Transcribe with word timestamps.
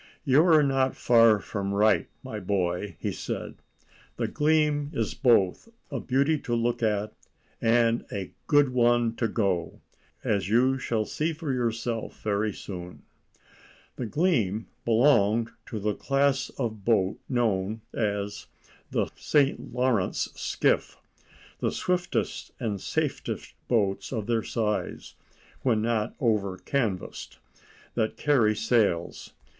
"You 0.25 0.43
are 0.47 0.63
not 0.63 0.95
far 0.95 1.37
from 1.37 1.75
right, 1.75 2.07
my 2.23 2.39
boy," 2.39 2.97
said 3.11 3.51
he. 3.79 3.85
"The 4.15 4.27
Gleam 4.27 4.89
is 4.95 5.13
both 5.13 5.69
a 5.91 5.99
beauty 5.99 6.39
to 6.39 6.55
look 6.55 6.81
at 6.81 7.13
and 7.61 8.03
a 8.11 8.31
good 8.47 8.69
one 8.69 9.15
to 9.17 9.27
go, 9.27 9.79
as 10.23 10.49
you 10.49 10.79
shall 10.79 11.05
see 11.05 11.33
for 11.33 11.53
yourself 11.53 12.19
very 12.23 12.51
soon." 12.51 13.03
The 13.95 14.07
Gleam 14.07 14.65
belonged 14.85 15.51
to 15.67 15.77
the 15.79 15.93
class 15.93 16.49
of 16.57 16.83
boat 16.83 17.19
known 17.29 17.81
as 17.93 18.47
the 18.89 19.07
"St. 19.15 19.71
Lawrence 19.71 20.29
skiff," 20.33 20.97
the 21.59 21.71
swiftest 21.71 22.53
and 22.59 22.81
safest 22.81 23.53
boats 23.67 24.11
of 24.11 24.25
their 24.25 24.41
size—when 24.41 25.79
not 25.83 26.15
over 26.19 26.57
canvassed—that 26.57 28.17
carry 28.17 28.55
sails. 28.55 29.33